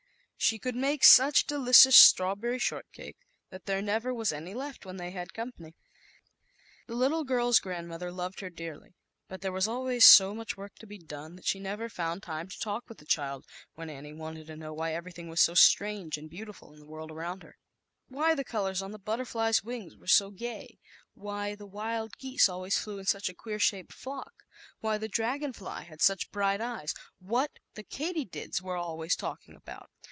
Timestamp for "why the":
18.07-18.41, 21.13-21.67, 24.79-25.07